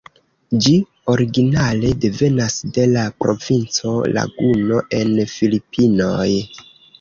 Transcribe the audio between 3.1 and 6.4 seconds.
provinco Laguno en Filipinoj.